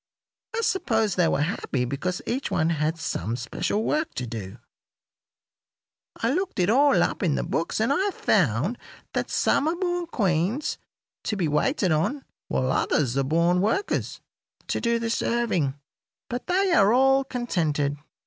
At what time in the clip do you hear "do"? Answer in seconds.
4.25-4.57, 14.81-14.97